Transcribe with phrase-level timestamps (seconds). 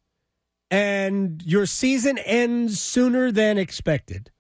[0.70, 4.30] and your season ends sooner than expected,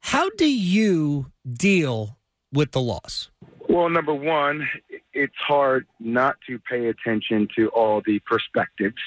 [0.00, 2.18] how do you deal
[2.52, 3.30] with the loss?
[3.68, 4.68] Well, number one,
[5.12, 9.02] it's hard not to pay attention to all the perspectives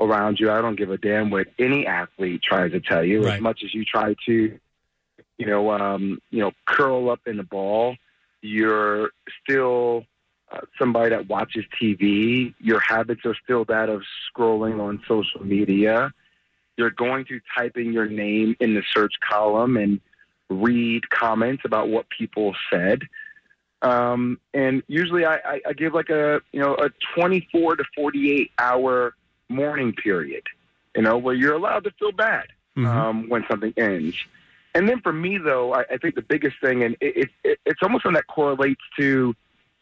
[0.00, 0.50] around you.
[0.50, 3.24] I don't give a damn what any athlete tries to tell you.
[3.24, 3.34] Right.
[3.34, 4.58] As much as you try to,
[5.38, 7.96] you know, um, you know, curl up in the ball,
[8.40, 9.10] you're
[9.42, 10.04] still
[10.52, 12.54] uh, somebody that watches TV.
[12.60, 16.12] Your habits are still that of scrolling on social media.
[16.76, 20.00] You're going to type in your name in the search column and
[20.48, 23.02] read comments about what people said.
[23.82, 28.50] Um, and usually I, I, I give like a you know a 24 to 48
[28.58, 29.14] hour
[29.48, 30.44] mourning period,
[30.94, 32.46] you know, where you're allowed to feel bad
[32.76, 32.86] Mhm.
[32.86, 34.16] um, when something ends.
[34.74, 37.80] And then for me, though, I, I think the biggest thing, and it, it, it's
[37.82, 39.34] almost one that correlates to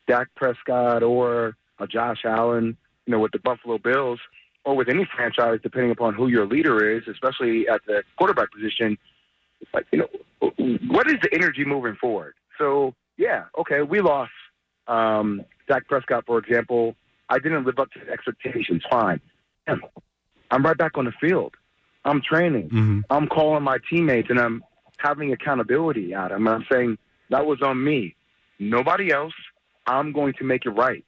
[0.06, 4.20] Dak Prescott or uh, Josh Allen, you know, with the Buffalo Bills,
[4.65, 8.98] or with any franchise, depending upon who your leader is, especially at the quarterback position.
[9.73, 10.09] Like, you know,
[10.89, 12.34] what is the energy moving forward?
[12.59, 14.33] So, yeah, okay, we lost
[14.89, 16.95] um, Dak Prescott, for example.
[17.29, 18.83] I didn't live up to expectations.
[18.91, 19.20] Fine.
[20.51, 21.55] I'm right back on the field.
[22.05, 22.70] I'm training.
[22.70, 23.05] Mhm.
[23.11, 24.64] I'm calling my teammates and I'm
[24.97, 26.48] having accountability at them.
[26.48, 26.98] I'm saying
[27.29, 28.14] that was on me.
[28.59, 29.35] Nobody else.
[29.86, 31.05] I'm going to make it right.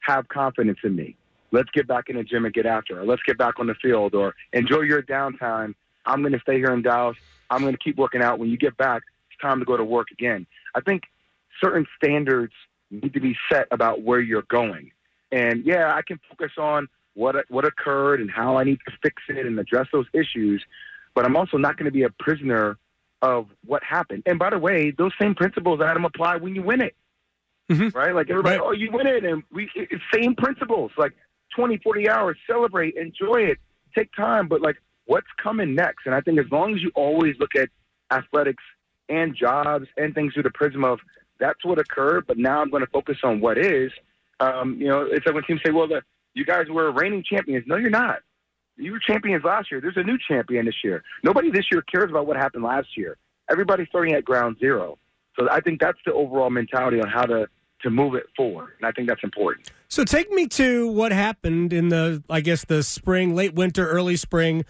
[0.00, 1.16] Have confidence in me.
[1.52, 3.06] Let's get back in the gym and get after it.
[3.06, 5.74] Let's get back on the field or enjoy your downtime.
[6.04, 7.16] I'm going to stay here in Dallas.
[7.50, 8.38] I'm going to keep working out.
[8.38, 10.46] When you get back, it's time to go to work again.
[10.74, 11.04] I think
[11.62, 12.52] certain standards
[12.90, 14.90] need to be set about where you're going.
[15.32, 19.22] And yeah, I can focus on what what occurred and how I need to fix
[19.28, 20.62] it and address those issues,
[21.14, 22.78] but I'm also not going to be a prisoner
[23.22, 24.22] of what happened.
[24.26, 26.94] And by the way, those same principles Adam apply when you win it.
[27.70, 27.94] Mhm.
[27.94, 28.14] Right?
[28.14, 28.64] Like everybody, Right.
[28.64, 30.92] oh, you win it and we it's same principles.
[30.96, 31.12] Like
[31.54, 33.58] 20, 40 hours, celebrate, enjoy it,
[33.94, 36.06] take time, but like what's coming next?
[36.06, 37.68] And I think as long as you always look at
[38.12, 38.62] athletics
[39.08, 41.00] and jobs and things through the prism of
[41.38, 43.92] that's what occurred, but now I'm going to focus on what is.
[44.40, 46.02] Um, you know, it's like when teams say, "Well, the,
[46.34, 48.20] you guys were reigning champions." No, you're not.
[48.76, 49.80] You were champions last year.
[49.80, 51.02] There's a new champion this year.
[51.22, 53.16] Nobody this year cares about what happened last year.
[53.50, 54.98] Everybody's starting at ground zero.
[55.38, 57.48] So I think that's the overall mentality on how to
[57.82, 59.70] to move it forward, and I think that's important.
[59.88, 64.16] So take me to what happened in the, I guess, the spring, late winter, early
[64.16, 64.64] spring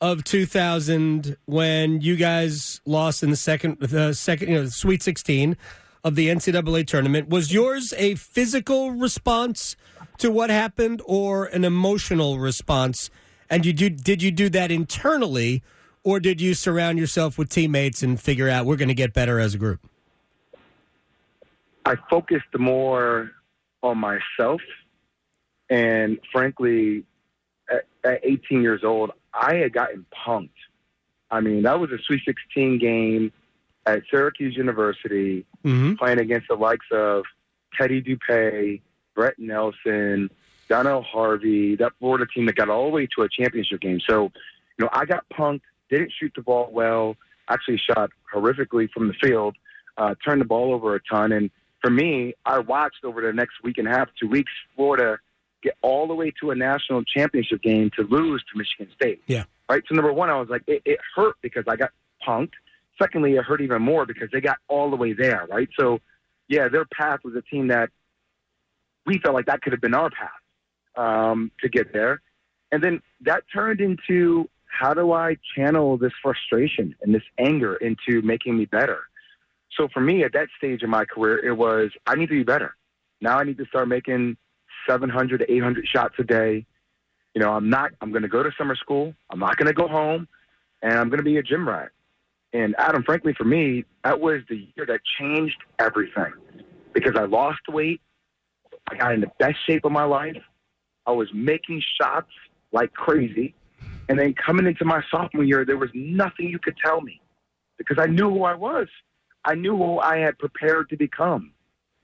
[0.00, 5.56] of 2000 when you guys lost in the second, the second, you know, Sweet 16
[6.02, 7.28] of the NCAA tournament.
[7.28, 9.76] Was yours a physical response
[10.18, 13.10] to what happened or an emotional response?
[13.50, 15.62] And you do, did you do that internally,
[16.04, 19.38] or did you surround yourself with teammates and figure out we're going to get better
[19.38, 19.80] as a group?
[21.84, 23.30] I focused more
[23.82, 24.60] on myself,
[25.68, 27.04] and frankly,
[27.70, 30.50] at, at 18 years old, I had gotten punked.
[31.30, 33.32] I mean, that was a Sweet 16 game
[33.86, 35.96] at Syracuse University, Mm-hmm.
[35.96, 37.24] playing against the likes of
[37.78, 38.80] Teddy Dupay,
[39.14, 40.30] Brett Nelson,
[40.70, 44.00] Donnell Harvey, that Florida team that got all the way to a championship game.
[44.08, 44.32] So,
[44.78, 45.60] you know, I got punked,
[45.90, 47.16] didn't shoot the ball well,
[47.48, 49.54] actually shot horrifically from the field,
[49.98, 51.32] uh, turned the ball over a ton.
[51.32, 55.18] And for me, I watched over the next week and a half, two weeks, Florida
[55.62, 59.22] get all the way to a national championship game to lose to Michigan State.
[59.26, 59.44] Yeah.
[59.68, 59.82] Right.
[59.88, 61.90] So number one, I was like, it, it hurt because I got
[62.26, 62.52] punked.
[63.00, 65.46] Secondly, it hurt even more because they got all the way there.
[65.50, 65.68] Right.
[65.78, 66.00] So,
[66.48, 67.90] yeah, their path was a team that
[69.06, 70.30] we felt like that could have been our path
[70.96, 72.20] um, to get there.
[72.72, 78.22] And then that turned into how do I channel this frustration and this anger into
[78.22, 79.00] making me better?
[79.76, 82.42] So for me at that stage in my career, it was I need to be
[82.42, 82.76] better.
[83.20, 84.36] Now I need to start making
[84.88, 86.66] 700 to 800 shots a day.
[87.34, 89.14] You know, I'm not, I'm going to go to summer school.
[89.30, 90.26] I'm not going to go home
[90.82, 91.90] and I'm going to be a gym rat.
[92.52, 96.32] And Adam, frankly, for me, that was the year that changed everything
[96.92, 98.00] because I lost weight.
[98.90, 100.42] I got in the best shape of my life.
[101.06, 102.30] I was making shots
[102.72, 103.54] like crazy.
[104.08, 107.20] And then coming into my sophomore year, there was nothing you could tell me
[107.78, 108.88] because I knew who I was.
[109.44, 111.52] I knew who I had prepared to become.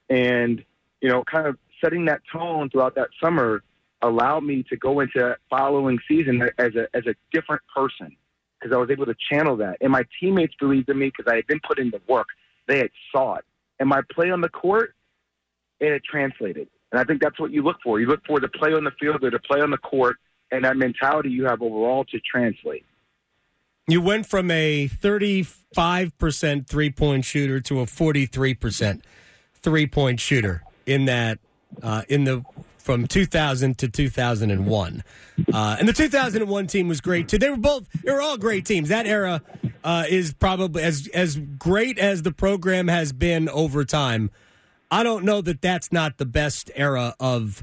[0.09, 0.65] And,
[1.01, 3.63] you know, kind of setting that tone throughout that summer
[4.03, 8.17] allowed me to go into following season as a as a different person
[8.59, 9.79] because I was able to channel that.
[9.81, 12.27] And my teammates believed in me because I had been put into work.
[12.67, 13.45] They had saw it.
[13.79, 14.95] And my play on the court,
[15.81, 16.69] it had translated.
[16.93, 18.01] And I think that's what you look for.
[18.01, 20.17] You look for the play on the field or the play on the court
[20.51, 22.85] and that mentality you have overall to translate.
[23.89, 29.03] You went from a 35% three point shooter to a 43%
[29.55, 31.39] three point shooter in that,
[31.83, 32.45] uh, in the,
[32.79, 35.05] from 2000 to 2001.
[35.53, 37.39] Uh, and the 2001 team was great too.
[37.39, 38.89] They were both, they were all great teams.
[38.89, 39.41] That era
[39.85, 44.33] uh, is probably as, as great as the program has been over time.
[44.91, 47.63] I don't know that that's not the best era of,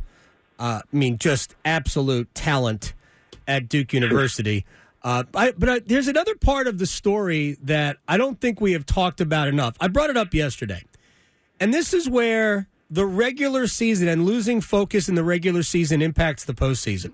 [0.58, 2.94] uh, I mean, just absolute talent
[3.46, 4.66] at Duke University.
[5.04, 8.72] Uh, I, but I, there's another part of the story that I don't think we
[8.72, 9.76] have talked about enough.
[9.80, 10.84] I brought it up yesterday.
[11.60, 16.46] And this is where the regular season and losing focus in the regular season impacts
[16.46, 17.14] the postseason.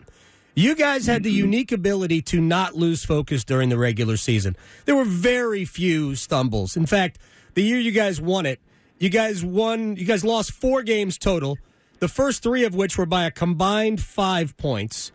[0.56, 4.58] You guys had the unique ability to not lose focus during the regular season.
[4.86, 6.76] There were very few stumbles.
[6.76, 7.18] In fact,
[7.54, 8.60] the year you guys won it,
[8.98, 11.58] you guys won, you guys lost four games total,
[12.00, 15.12] the first three of which were by a combined five points.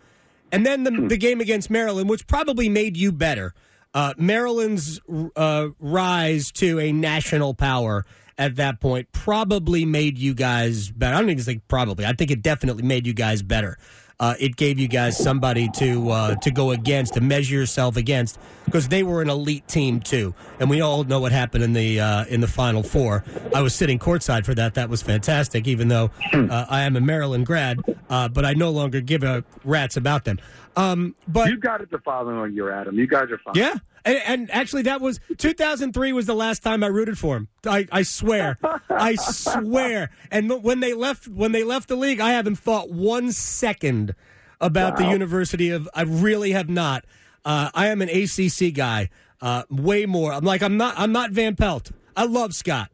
[0.54, 3.54] And then the, the game against Maryland, which probably made you better.
[3.92, 5.00] Uh, Maryland's
[5.34, 8.04] uh, rise to a national power
[8.38, 11.16] at that point probably made you guys better.
[11.16, 12.06] I don't even think probably.
[12.06, 13.78] I think it definitely made you guys better.
[14.20, 18.38] Uh, it gave you guys somebody to uh, to go against, to measure yourself against,
[18.64, 20.34] because they were an elite team too.
[20.61, 23.25] And we all know what happened in the uh, in the Final Four.
[23.55, 24.75] I was sitting courtside for that.
[24.75, 25.66] That was fantastic.
[25.66, 29.44] Even though uh, I am a Maryland grad, uh, but I no longer give a
[29.64, 30.38] rat's about them.
[30.76, 32.99] Um, but you got it the following year, Adam.
[32.99, 33.55] You guys are fine.
[33.55, 37.49] Yeah, and, and, actually, that was 2003 was the last time I rooted for him.
[37.65, 38.59] I, I swear,
[38.91, 40.11] I swear.
[40.31, 44.15] And when they left, when they left the league, I haven't thought one second
[44.61, 45.06] about wow.
[45.06, 45.88] the University of.
[45.94, 47.05] I really have not.
[47.44, 49.11] Uh, I am an ACC guy,
[49.41, 50.32] uh, way more.
[50.32, 50.94] I'm like I'm not.
[50.99, 51.93] I'm not Van Pelt.
[52.17, 52.91] I love Scott.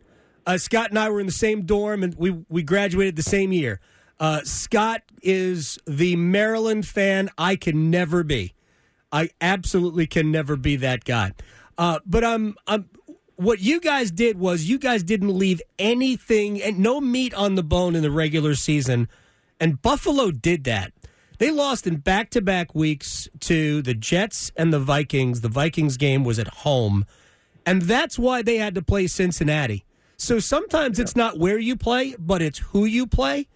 [0.46, 3.52] Uh, Scott and I were in the same dorm, and we we graduated the same
[3.52, 3.80] year.
[4.20, 8.54] Uh, Scott is the Maryland fan I can never be.
[9.10, 11.32] I absolutely can never be that guy.
[11.78, 12.84] Uh, but um, um,
[13.36, 17.62] what you guys did was you guys didn't leave anything and no meat on the
[17.62, 19.08] bone in the regular season,
[19.58, 20.92] and Buffalo did that.
[21.38, 25.40] They lost in back to back weeks to the Jets and the Vikings.
[25.40, 27.06] The Vikings game was at home,
[27.64, 29.86] and that's why they had to play Cincinnati.
[30.18, 33.48] So sometimes it's not where you play, but it's who you play.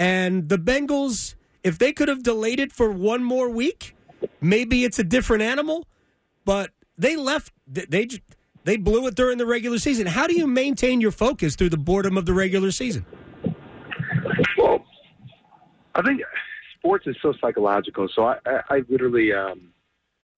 [0.00, 3.94] And the Bengals, if they could have delayed it for one more week,
[4.40, 5.86] maybe it's a different animal.
[6.46, 7.52] But they left.
[7.66, 8.08] They
[8.64, 10.06] they blew it during the regular season.
[10.06, 13.04] How do you maintain your focus through the boredom of the regular season?
[14.56, 14.84] Well,
[15.94, 16.22] I think
[16.78, 18.08] sports is so psychological.
[18.14, 19.70] So I, I, I literally um,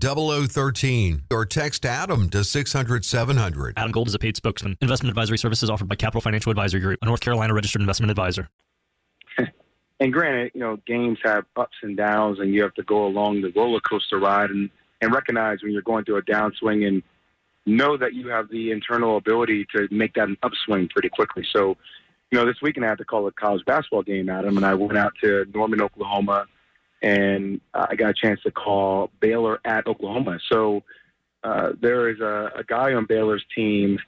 [0.00, 3.74] 0013 or text Adam to 600 700.
[3.76, 4.76] Adam Gold is a paid spokesman.
[4.80, 8.48] Investment advisory services offered by Capital Financial Advisory Group, a North Carolina registered investment advisor.
[10.00, 13.42] and granted, you know, games have ups and downs, and you have to go along
[13.42, 17.02] the roller coaster ride and, and recognize when you're going through a downswing and
[17.66, 21.46] know that you have the internal ability to make that an upswing pretty quickly.
[21.54, 21.76] So,
[22.30, 24.74] you know, this weekend I had to call a college basketball game, Adam, and I
[24.74, 26.46] went out to Norman, Oklahoma
[27.02, 30.38] and uh, I got a chance to call Baylor at Oklahoma.
[30.50, 30.82] So
[31.42, 33.98] uh, there is a, a guy on Baylor's team,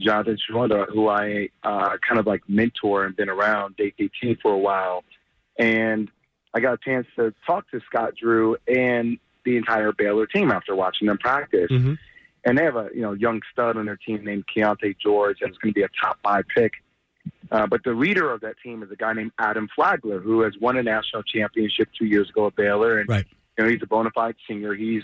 [0.00, 4.52] Jonathan Tcheruba, who I uh, kind of like mentor and been around DT team for
[4.52, 5.04] a while.
[5.58, 6.10] And
[6.54, 10.74] I got a chance to talk to Scott Drew and the entire Baylor team after
[10.74, 11.70] watching them practice.
[11.70, 11.94] Mm-hmm.
[12.44, 15.50] And they have a you know young stud on their team named Keyonte George, and
[15.50, 16.72] it's going to be a top five pick
[17.50, 20.54] uh, but the leader of that team is a guy named Adam Flagler, who has
[20.60, 23.26] won a national championship two years ago at Baylor, and right.
[23.58, 24.74] you know he's a bona fide senior.
[24.74, 25.02] He's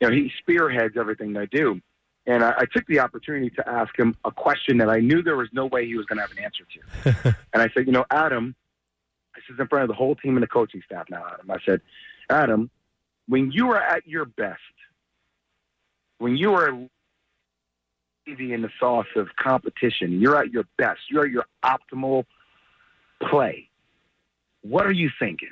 [0.00, 1.80] you know he spearheads everything they do.
[2.26, 5.36] And I, I took the opportunity to ask him a question that I knew there
[5.36, 7.36] was no way he was going to have an answer to.
[7.52, 8.54] and I said, you know, Adam,
[9.34, 11.24] this is in front of the whole team and the coaching staff now.
[11.26, 11.80] Adam, I said,
[12.28, 12.70] Adam,
[13.26, 14.60] when you are at your best,
[16.18, 16.78] when you are
[18.26, 20.20] in the sauce of competition.
[20.20, 21.00] You're at your best.
[21.10, 22.24] You're at your optimal
[23.22, 23.68] play.
[24.62, 25.50] What are you thinking?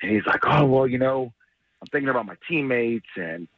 [0.00, 1.32] And he's like, oh, well, you know,
[1.80, 3.48] I'm thinking about my teammates and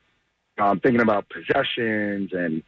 [0.58, 2.30] I'm thinking about possessions.
[2.32, 2.62] And,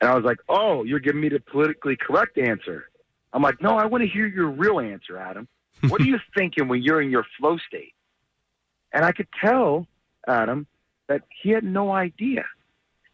[0.00, 2.88] and I was like, oh, you're giving me the politically correct answer.
[3.32, 5.48] I'm like, no, I want to hear your real answer, Adam.
[5.88, 7.94] What are you thinking when you're in your flow state?
[8.92, 9.86] And I could tell
[10.28, 10.66] Adam
[11.08, 12.44] that he had no idea.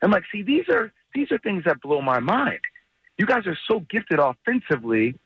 [0.03, 2.61] I'm like, see, these are these are things that blow my mind.
[3.19, 5.19] You guys are so gifted offensively.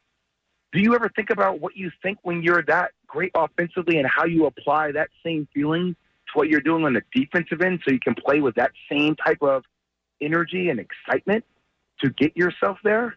[0.72, 4.24] Do you ever think about what you think when you're that great offensively and how
[4.24, 5.96] you apply that same feeling
[6.28, 9.16] to what you're doing on the defensive end so you can play with that same
[9.16, 9.64] type of
[10.20, 11.44] energy and excitement
[12.00, 13.16] to get yourself there?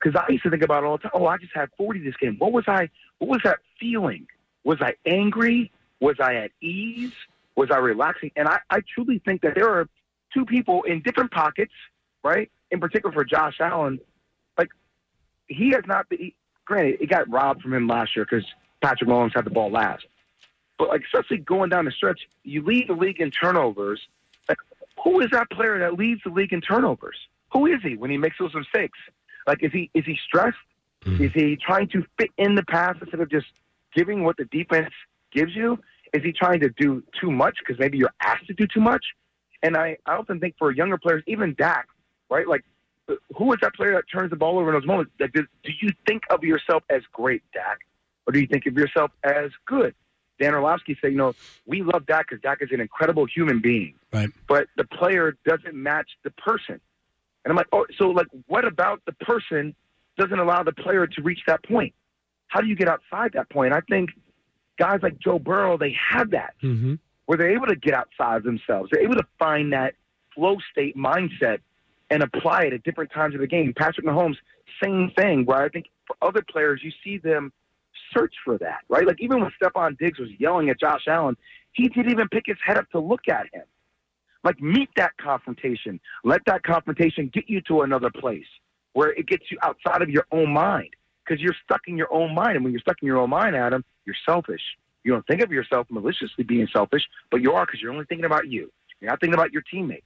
[0.00, 1.12] Because I used to think about all the time.
[1.14, 2.36] Oh, I just had 40 this game.
[2.38, 2.88] What was I?
[3.18, 4.28] What was that feeling?
[4.62, 5.72] Was I angry?
[6.00, 7.12] Was I at ease?
[7.56, 8.30] Was I relaxing?
[8.36, 9.88] And I, I truly think that there are
[10.32, 11.72] two people in different pockets,
[12.22, 12.50] right?
[12.70, 13.98] In particular for Josh Allen,
[14.56, 14.68] like
[15.46, 16.32] he has not been.
[16.64, 18.46] Granted, it got robbed from him last year because
[18.82, 20.04] Patrick Mahomes had the ball last.
[20.78, 24.00] But like, especially going down the stretch, you lead the league in turnovers.
[24.48, 24.58] Like,
[25.02, 27.16] who is that player that leads the league in turnovers?
[27.52, 28.98] Who is he when he makes those mistakes?
[29.46, 30.56] Like, is he is he stressed?
[31.04, 31.20] Mm.
[31.20, 33.46] Is he trying to fit in the pass instead of just
[33.94, 34.92] giving what the defense
[35.32, 35.78] gives you?
[36.12, 39.04] Is he trying to do too much because maybe you're asked to do too much?
[39.62, 41.88] And I, I often think for younger players, even Dak,
[42.30, 42.46] right?
[42.46, 42.64] Like,
[43.36, 45.12] who is that player that turns the ball over in those moments?
[45.18, 47.78] Like, do, do you think of yourself as great, Dak,
[48.26, 49.94] or do you think of yourself as good?
[50.38, 51.34] Dan Orlovsky said, you know,
[51.66, 54.28] we love Dak because Dak is an incredible human being, right?
[54.46, 56.80] But the player doesn't match the person.
[57.44, 59.74] And I'm like, oh, so like, what about the person
[60.16, 61.94] doesn't allow the player to reach that point?
[62.48, 63.72] How do you get outside that point?
[63.72, 64.10] I think
[64.78, 66.94] guys like Joe Burrow, they have that, mm-hmm.
[67.28, 68.88] Where they're able to get outside of themselves.
[68.90, 69.92] They're able to find that
[70.34, 71.58] flow state mindset
[72.08, 73.74] and apply it at different times of the game.
[73.76, 74.36] Patrick Mahomes,
[74.82, 77.52] same thing, where I think for other players, you see them
[78.16, 79.06] search for that, right?
[79.06, 81.36] Like even when Stefon Diggs was yelling at Josh Allen,
[81.72, 83.64] he didn't even pick his head up to look at him.
[84.42, 86.00] Like meet that confrontation.
[86.24, 88.46] Let that confrontation get you to another place
[88.94, 92.34] where it gets you outside of your own mind because you're stuck in your own
[92.34, 92.56] mind.
[92.56, 94.62] And when you're stuck in your own mind, Adam, you're selfish.
[95.08, 98.26] You don't think of yourself maliciously being selfish, but you are because you're only thinking
[98.26, 98.70] about you.
[99.00, 100.04] You're not thinking about your teammates.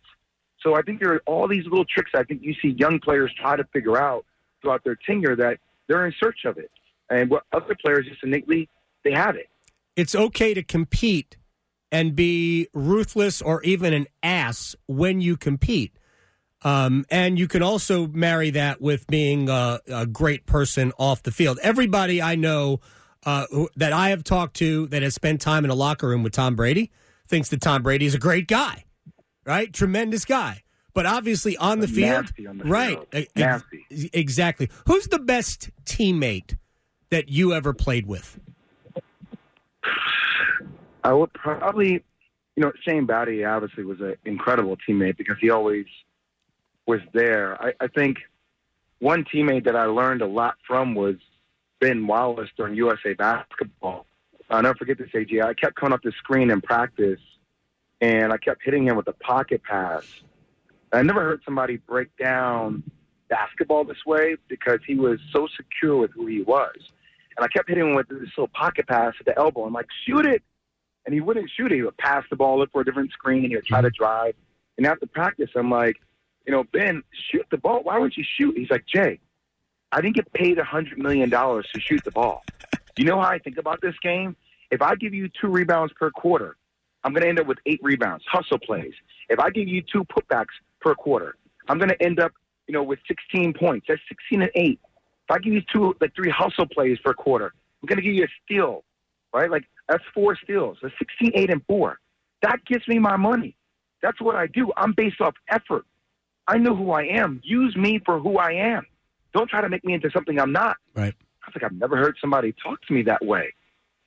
[0.60, 3.34] So I think there are all these little tricks I think you see young players
[3.36, 4.24] try to figure out
[4.60, 6.70] throughout their tenure that they're in search of it.
[7.10, 8.68] And what other players just innately,
[9.02, 9.48] they have it.
[9.96, 11.36] It's okay to compete
[11.90, 15.98] and be ruthless or even an ass when you compete.
[16.62, 21.32] Um, and you can also marry that with being a, a great person off the
[21.32, 21.58] field.
[21.60, 22.78] Everybody I know
[23.24, 26.22] uh, who, that I have talked to that has spent time in a locker room
[26.22, 26.90] with Tom Brady
[27.28, 28.84] thinks that Tom Brady is a great guy
[29.44, 29.72] right?
[29.72, 30.62] Tremendous guy.
[30.94, 32.98] But obviously on the field, on the right?
[33.10, 33.26] Field.
[33.34, 34.10] Nasty.
[34.12, 34.68] Exactly.
[34.86, 36.56] Who's the best teammate
[37.10, 38.38] that you ever played with?
[41.04, 42.04] I would probably,
[42.56, 45.86] you know, Shane Battier obviously was an incredible teammate because he always
[46.86, 47.60] was there.
[47.62, 48.18] I, I think
[48.98, 51.16] one teammate that I learned a lot from was
[51.82, 54.06] Ben Wallace during USA basketball.
[54.48, 55.42] I'll never forget this, AJ.
[55.44, 57.20] I kept coming up the screen in practice
[58.00, 60.04] and I kept hitting him with a pocket pass.
[60.92, 62.84] I never heard somebody break down
[63.28, 66.76] basketball this way because he was so secure with who he was.
[67.36, 69.64] And I kept hitting him with this little pocket pass at the elbow.
[69.64, 70.42] I'm like, shoot it.
[71.04, 71.76] And he wouldn't shoot it.
[71.76, 73.42] He would pass the ball, look for a different screen.
[73.42, 74.04] And he would try to mm-hmm.
[74.04, 74.34] drive.
[74.76, 75.96] And after practice, I'm like,
[76.46, 77.80] you know, Ben, shoot the ball.
[77.82, 78.56] Why wouldn't you shoot?
[78.56, 79.18] He's like, Jay,
[79.92, 82.42] I didn't get paid a $100 million to shoot the ball.
[82.96, 84.36] You know how I think about this game?
[84.70, 86.56] If I give you two rebounds per quarter,
[87.04, 88.94] I'm going to end up with eight rebounds, hustle plays.
[89.28, 91.36] If I give you two putbacks per quarter,
[91.68, 92.32] I'm going to end up,
[92.66, 93.86] you know, with 16 points.
[93.88, 94.80] That's 16 and eight.
[95.28, 98.14] If I give you two, like three hustle plays per quarter, I'm going to give
[98.14, 98.84] you a steal,
[99.34, 99.50] right?
[99.50, 100.78] Like that's four steals.
[100.82, 101.98] That's 16, eight, and four.
[102.42, 103.56] That gives me my money.
[104.02, 104.72] That's what I do.
[104.76, 105.84] I'm based off effort.
[106.48, 107.40] I know who I am.
[107.44, 108.86] Use me for who I am.
[109.32, 110.76] Don't try to make me into something I'm not.
[110.94, 111.14] Right.
[111.42, 113.54] I was like, I've never heard somebody talk to me that way.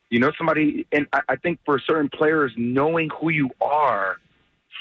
[0.09, 4.17] You know, somebody, and I, I think for certain players, knowing who you are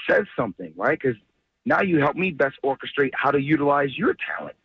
[0.08, 0.98] says something, right?
[1.00, 1.16] Because
[1.64, 4.56] now you help me best orchestrate how to utilize your talent.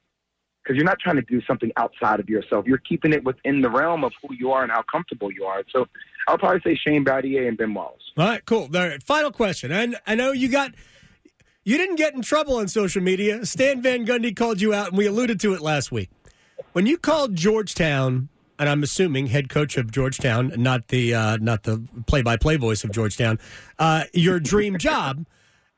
[0.62, 2.68] Because you're not trying to do something outside of yourself.
[2.68, 5.64] You're keeping it within the realm of who you are and how comfortable you are.
[5.72, 5.88] So
[6.28, 8.04] I'll probably say Shane Battier and Ben Wallace.
[8.18, 8.70] All right, cool.
[8.76, 9.72] All right, final question.
[9.72, 10.74] And I know you got
[11.70, 13.46] you didn't get in trouble on social media.
[13.46, 16.10] Stan Van Gundy called you out, and we alluded to it last week.
[16.72, 21.64] When you called Georgetown and I'm assuming head coach of Georgetown, not the uh, not
[21.64, 23.38] the play by play voice of Georgetown,
[23.78, 25.28] uh, your dream job.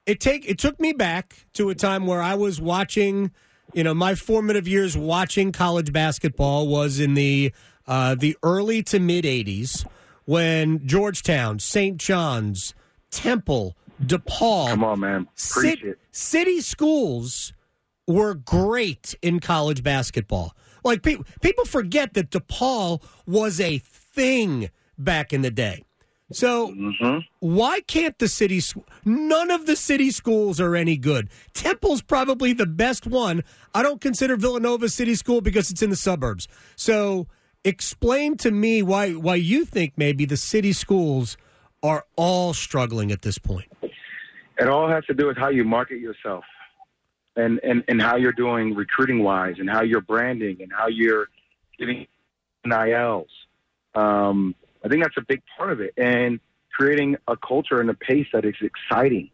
[0.06, 3.32] It take it took me back to a time where I was watching.
[3.74, 7.52] You know, my formative years watching college basketball was in the
[7.86, 9.86] uh, the early to mid '80s
[10.24, 11.98] when Georgetown, St.
[11.98, 12.74] John's,
[13.12, 15.26] Temple, DePaul, Come on, man.
[15.50, 16.00] Preach Cit- it.
[16.12, 17.54] city schools
[18.08, 20.56] were great in college basketball.
[20.84, 25.84] Like people, people forget that DePaul was a thing back in the day.
[26.34, 27.20] So Mm-hmm.
[27.42, 28.62] why can't the city?
[29.06, 31.30] None of the city schools are any good.
[31.54, 33.44] Temple's probably the best one.
[33.76, 36.48] I don't consider Villanova city school because it's in the suburbs.
[36.78, 37.28] So
[37.66, 41.36] explain to me why why you think maybe the city schools
[41.84, 43.68] are all struggling at this point.
[44.60, 46.44] It all has to do with how you market yourself
[47.36, 51.28] and, and, and how you're doing recruiting wise and how you're branding and how you're
[51.80, 52.08] getting
[52.66, 53.30] NILs.
[53.96, 55.94] Um, I think that's a big part of it.
[55.98, 56.40] And
[56.74, 59.30] creating a culture and a pace that is exciting,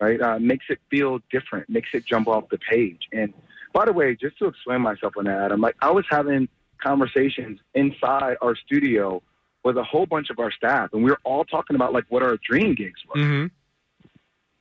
[0.00, 0.20] right?
[0.20, 3.08] Uh, makes it feel different, makes it jump off the page.
[3.12, 3.32] And
[3.72, 6.48] by the way, just to explain myself on that, I'm like, I was having
[6.82, 9.22] conversations inside our studio
[9.64, 12.22] with a whole bunch of our staff, and we were all talking about like what
[12.22, 13.20] our dream gigs were.
[13.20, 13.46] Mm-hmm.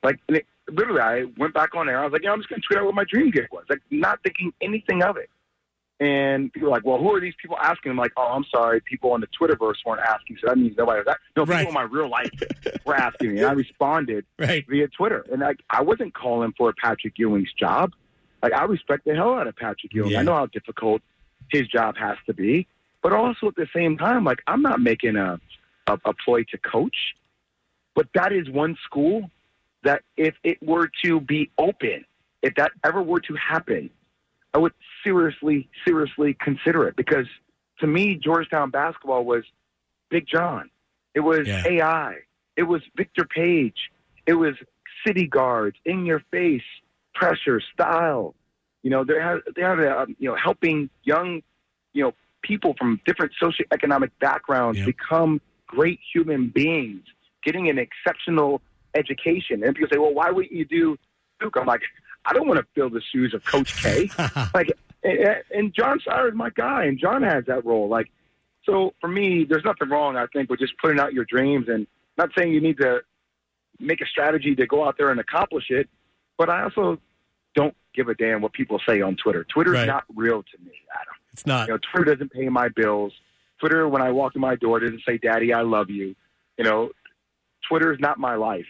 [0.06, 2.00] Like and it, literally, I went back on air.
[2.00, 3.66] I was like, yeah, I'm just going to tweet out what my dream gig was.
[3.70, 5.30] Like not thinking anything of it.
[6.00, 7.92] And people were like, well, who are these people asking?
[7.92, 8.82] I'm like, oh, I'm sorry.
[8.82, 11.06] People on the Twitterverse weren't asking, so that means nobody was.
[11.06, 11.20] That.
[11.38, 11.68] No, people Right.
[11.70, 12.32] in my real life
[12.86, 14.66] were asking me, and I responded Right.
[14.70, 15.26] via Twitter.
[15.32, 17.94] And like, I wasn't calling for Patrick Ewing's job.
[18.44, 20.12] Like, I respect the hell out of Patrick Ewing.
[20.12, 20.20] Yeah.
[20.20, 21.02] I know how difficult
[21.50, 22.68] his job has to be,
[23.02, 25.40] but also at the same time, like, I'm not making a
[25.88, 27.16] a, a ploy to coach,
[27.96, 29.30] but that is one school
[29.86, 32.04] that if it were to be open,
[32.42, 33.90] if that ever were to happen,
[34.54, 34.74] I would
[35.04, 37.28] seriously, seriously consider it because
[37.80, 39.44] to me, Georgetown basketball was
[40.10, 40.70] Big John.
[41.14, 41.64] It was Yeah.
[41.66, 42.16] AI.
[42.56, 43.92] It was Victor Page.
[44.26, 44.56] It was
[45.06, 46.64] city guards, in your face,
[47.14, 48.34] pressure, style.
[48.82, 51.42] You know, they have they have uh, you know helping young
[51.94, 54.86] you know people from different socioeconomic backgrounds Yep.
[54.86, 57.04] become great human beings,
[57.44, 58.62] getting an exceptional
[58.96, 59.64] education.
[59.64, 60.98] And people say, well, why wouldn't you do
[61.40, 61.56] Duke?
[61.60, 61.82] I'm like,
[62.26, 64.10] I don't want to fill the shoes of Coach K.
[64.54, 64.72] like,
[65.04, 67.88] and, and Jon Scheyer is my guy, and John has that role.
[67.88, 68.10] Like,
[68.66, 71.86] so for me, there's nothing wrong, I think, with just putting out your dreams and
[72.18, 73.02] not saying you need to
[73.80, 75.88] make a strategy to go out there and accomplish it,
[76.38, 77.00] but I also
[77.54, 79.44] don't give a damn what people say on Twitter.
[79.44, 79.88] Twitter's Right.
[79.88, 81.14] not real to me, Adam.
[81.32, 81.68] It's not.
[81.68, 83.14] You know, Twitter doesn't pay my bills.
[83.60, 86.16] Twitter, when I walk in my door, doesn't say, "Daddy, I love you."
[86.58, 86.92] You know,
[87.68, 88.66] Twitter is not my life.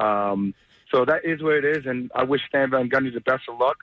[0.00, 0.54] Um,
[0.92, 3.58] so that is what it is, and I wish Stan Van Gundy the best of
[3.58, 3.76] luck.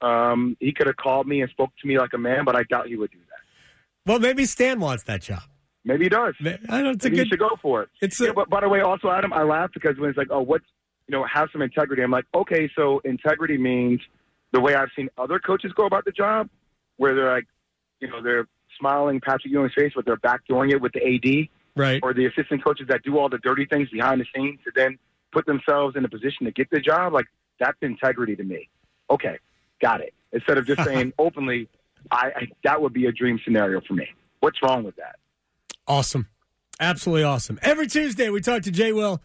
[0.00, 2.62] Um, he could have called me and spoke to me like a man, but I
[2.64, 4.10] doubt he would do that.
[4.10, 5.42] Well, maybe Stan wants that job.
[5.84, 6.34] Maybe he does.
[6.68, 6.96] I don't.
[6.96, 7.88] It's a Maybe he should go for it.
[8.00, 10.40] It's a, but by the way, also Adam, I laugh because when it's like, oh,
[10.40, 10.62] what,
[11.06, 12.02] you know, have some integrity.
[12.02, 14.00] I'm like, okay, so integrity means
[14.52, 16.48] the way I've seen other coaches go about the job,
[16.96, 17.46] where they're like,
[18.00, 18.46] you know, they're
[18.78, 22.00] smiling Patrick Ewing's face, but they're backdooring it with the AD, right.
[22.02, 24.98] or the assistant coaches that do all the dirty things behind the scenes to then
[25.32, 27.12] put themselves in a position to get the job.
[27.12, 27.26] Like
[27.58, 28.68] that's integrity to me.
[29.10, 29.38] Okay,
[29.80, 30.12] got it.
[30.32, 31.68] Instead of just saying openly,
[32.10, 34.08] I, I that would be a dream scenario for me.
[34.40, 35.16] What's wrong with that?
[35.86, 36.28] Awesome.
[36.78, 37.58] Absolutely awesome.
[37.62, 39.22] Every Tuesday, we talk to Jay Will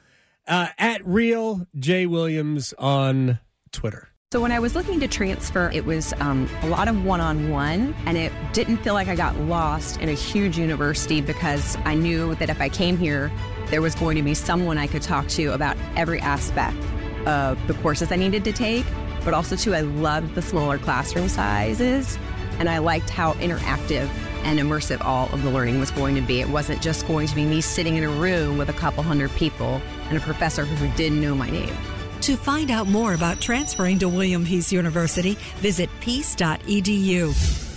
[0.47, 3.39] uh, at Real Jay Williams on
[3.71, 4.07] Twitter.
[4.31, 8.17] So when I was looking to transfer, it was um, a lot of one-on-one, and
[8.17, 12.49] it didn't feel like I got lost in a huge university because I knew that
[12.49, 13.29] if I came here,
[13.71, 16.77] there was going to be someone I could talk to about every aspect
[17.25, 18.85] of the courses I needed to take.
[19.23, 22.17] But also, too, I loved the smaller classroom sizes,
[22.59, 24.09] and I liked how interactive
[24.43, 26.41] and immersive all of the learning was going to be.
[26.41, 29.31] It wasn't just going to be me sitting in a room with a couple hundred
[29.35, 31.75] people and a professor who didn't know my name.
[32.21, 37.70] To find out more about transferring to William Peace University, visit peace.edu.